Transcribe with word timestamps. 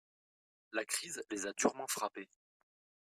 La 0.71 0.83
crise 0.83 1.21
les 1.29 1.45
a 1.45 1.53
durement 1.53 1.85
frappé. 1.87 2.27